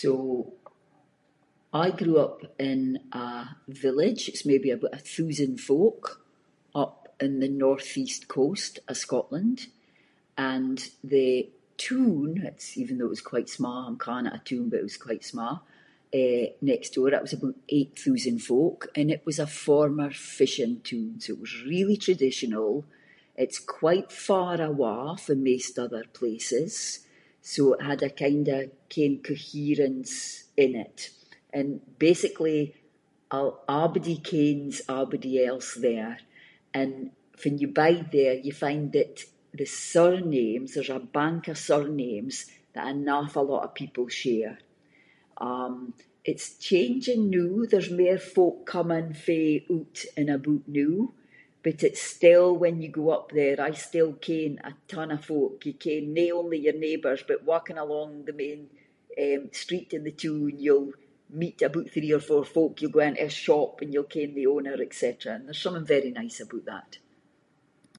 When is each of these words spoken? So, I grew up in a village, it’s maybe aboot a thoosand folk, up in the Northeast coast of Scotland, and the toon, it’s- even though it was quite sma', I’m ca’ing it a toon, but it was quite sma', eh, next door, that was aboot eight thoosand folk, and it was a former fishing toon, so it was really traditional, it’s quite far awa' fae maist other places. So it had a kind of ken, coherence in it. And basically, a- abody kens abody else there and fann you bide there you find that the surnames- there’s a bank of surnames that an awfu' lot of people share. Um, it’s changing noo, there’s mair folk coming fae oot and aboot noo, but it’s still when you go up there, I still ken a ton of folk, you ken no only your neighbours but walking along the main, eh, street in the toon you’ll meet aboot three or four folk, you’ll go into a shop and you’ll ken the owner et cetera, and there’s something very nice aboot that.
So, 0.00 0.14
I 1.72 1.86
grew 2.00 2.18
up 2.26 2.38
in 2.70 2.80
a 3.26 3.28
village, 3.84 4.22
it’s 4.30 4.46
maybe 4.50 4.68
aboot 4.70 4.98
a 4.98 5.02
thoosand 5.12 5.58
folk, 5.70 6.00
up 6.84 6.96
in 7.24 7.32
the 7.42 7.52
Northeast 7.64 8.22
coast 8.38 8.74
of 8.92 8.96
Scotland, 9.06 9.58
and 10.54 10.78
the 11.14 11.30
toon, 11.86 12.28
it’s- 12.50 12.76
even 12.82 12.94
though 12.96 13.10
it 13.12 13.16
was 13.18 13.30
quite 13.32 13.50
sma', 13.58 13.80
I’m 13.88 13.98
ca’ing 14.04 14.28
it 14.28 14.38
a 14.40 14.46
toon, 14.50 14.66
but 14.68 14.80
it 14.82 14.90
was 14.92 15.06
quite 15.08 15.24
sma', 15.32 15.54
eh, 16.22 16.44
next 16.72 16.88
door, 16.96 17.08
that 17.10 17.24
was 17.26 17.34
aboot 17.36 17.58
eight 17.78 17.92
thoosand 18.02 18.40
folk, 18.50 18.78
and 18.96 19.06
it 19.16 19.22
was 19.28 19.38
a 19.40 19.54
former 19.66 20.10
fishing 20.38 20.74
toon, 20.88 21.12
so 21.20 21.28
it 21.36 21.42
was 21.46 21.64
really 21.72 21.98
traditional, 22.06 22.70
it’s 23.42 23.60
quite 23.82 24.10
far 24.28 24.56
awa' 24.68 25.02
fae 25.24 25.38
maist 25.46 25.74
other 25.86 26.04
places. 26.18 26.72
So 27.54 27.60
it 27.74 27.82
had 27.90 28.02
a 28.04 28.18
kind 28.24 28.46
of 28.56 28.62
ken, 28.94 29.14
coherence 29.30 30.14
in 30.64 30.72
it. 30.86 30.98
And 31.58 31.68
basically, 32.06 32.60
a- 33.38 33.58
abody 33.82 34.16
kens 34.30 34.76
abody 35.00 35.34
else 35.50 35.70
there 35.88 36.14
and 36.80 36.92
fann 37.40 37.56
you 37.62 37.68
bide 37.80 38.08
there 38.18 38.36
you 38.46 38.52
find 38.66 38.84
that 38.98 39.14
the 39.60 39.68
surnames- 39.92 40.72
there’s 40.74 40.90
a 40.98 41.10
bank 41.18 41.42
of 41.52 41.64
surnames 41.70 42.34
that 42.74 42.88
an 42.92 43.00
awfu' 43.18 43.42
lot 43.52 43.66
of 43.66 43.80
people 43.82 44.06
share. 44.22 44.56
Um, 45.50 45.74
it’s 46.30 46.48
changing 46.70 47.22
noo, 47.34 47.56
there’s 47.70 47.90
mair 48.00 48.18
folk 48.36 48.56
coming 48.74 49.08
fae 49.24 49.48
oot 49.74 49.96
and 50.20 50.26
aboot 50.36 50.64
noo, 50.78 50.98
but 51.66 51.80
it’s 51.88 52.04
still 52.16 52.48
when 52.62 52.76
you 52.82 52.90
go 53.00 53.06
up 53.18 53.26
there, 53.40 53.58
I 53.68 53.72
still 53.88 54.12
ken 54.28 54.52
a 54.70 54.72
ton 54.94 55.08
of 55.16 55.20
folk, 55.30 55.54
you 55.66 55.74
ken 55.86 56.04
no 56.18 56.26
only 56.40 56.58
your 56.66 56.78
neighbours 56.86 57.22
but 57.30 57.48
walking 57.52 57.78
along 57.80 58.10
the 58.26 58.34
main, 58.42 58.60
eh, 59.24 59.38
street 59.62 59.90
in 59.96 60.02
the 60.06 60.16
toon 60.24 60.54
you’ll 60.64 60.88
meet 61.42 61.58
aboot 61.66 61.88
three 61.90 62.12
or 62.18 62.24
four 62.30 62.44
folk, 62.56 62.74
you’ll 62.82 62.96
go 62.98 63.04
into 63.08 63.24
a 63.24 63.30
shop 63.46 63.72
and 63.80 63.88
you’ll 63.94 64.14
ken 64.16 64.30
the 64.34 64.50
owner 64.54 64.76
et 64.86 64.94
cetera, 65.02 65.30
and 65.36 65.42
there’s 65.46 65.62
something 65.66 65.88
very 65.96 66.12
nice 66.20 66.38
aboot 66.44 66.66
that. 66.72 66.90